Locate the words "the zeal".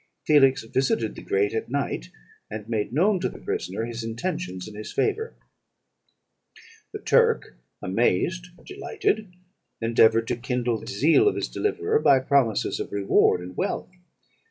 10.79-11.27